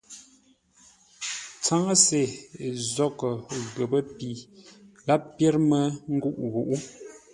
Tsáŋə́se 1.63 2.21
nzóghʼə́ 2.73 3.33
ghəpə́ 3.75 4.01
pi 4.17 4.29
gháp 5.05 5.23
pyér 5.35 5.55
mə́ 5.69 5.83
ngûʼ-ghuʼú. 6.15 6.75